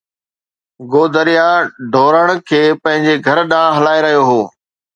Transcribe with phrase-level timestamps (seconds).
[0.91, 1.49] گودريا
[1.91, 4.41] ڍورن کي پنھنجي گھر ڏانھن ھلائي رھيو ھو.